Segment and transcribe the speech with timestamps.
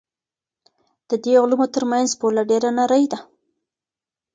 [1.09, 3.19] د دې علومو ترمنځ پوله ډېره نرۍ ده.